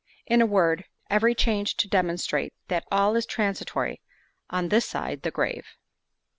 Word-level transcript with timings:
In 0.25 0.41
a 0.41 0.47
word, 0.47 0.85
every 1.11 1.35
change 1.35 1.77
to 1.77 1.87
demonstrate, 1.87 2.55
that, 2.69 2.85
"All 2.91 3.15
is 3.15 3.27
transitory 3.27 4.01
on 4.49 4.69
this 4.69 4.87
side 4.87 5.21
the 5.21 5.29
grave." 5.29 5.77